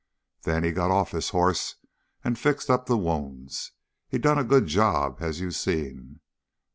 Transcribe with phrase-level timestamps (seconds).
[0.45, 1.75] "Then he got off his hoss
[2.23, 3.73] and fixed up the wounds.
[4.09, 6.21] He done a good job, as you seen.